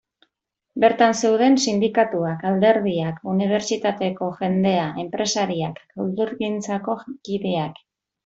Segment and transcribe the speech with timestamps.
[0.83, 6.97] Bertan zeuden sindikatuak, alderdiak, unibertsitateko jendea, enpresariak, kulturgintzako
[7.29, 7.79] kideak...